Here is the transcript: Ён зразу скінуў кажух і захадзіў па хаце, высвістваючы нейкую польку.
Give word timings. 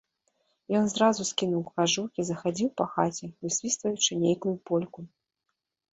Ён 0.79 0.87
зразу 0.93 1.21
скінуў 1.31 1.61
кажух 1.77 2.09
і 2.23 2.27
захадзіў 2.31 2.73
па 2.81 2.85
хаце, 2.97 3.25
высвістваючы 3.45 4.11
нейкую 4.27 4.55
польку. 4.71 4.99